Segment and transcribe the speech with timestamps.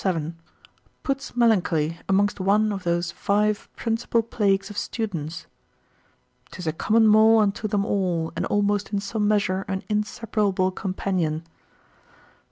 [0.00, 0.38] 7,
[1.02, 5.46] puts melancholy amongst one of those five principal plagues of students,
[6.52, 11.42] 'tis a common Maul unto them all, and almost in some measure an inseparable companion.